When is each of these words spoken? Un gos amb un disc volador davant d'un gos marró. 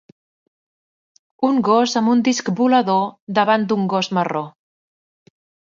Un 1.49 1.59
gos 1.67 1.93
amb 2.01 2.13
un 2.15 2.25
disc 2.29 2.51
volador 2.61 3.05
davant 3.41 3.69
d'un 3.73 3.87
gos 3.95 4.13
marró. 4.21 4.45